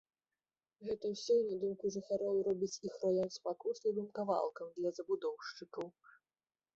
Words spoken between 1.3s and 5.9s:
на думку жыхароў, робіць іх раён спакуслівым кавалкам для забудоўшчыкаў.